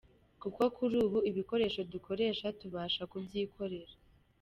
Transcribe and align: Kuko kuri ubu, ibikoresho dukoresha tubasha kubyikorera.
Kuko 0.41 0.61
kuri 0.75 0.95
ubu, 1.05 1.17
ibikoresho 1.31 1.81
dukoresha 1.93 2.47
tubasha 2.59 3.01
kubyikorera. 3.11 3.93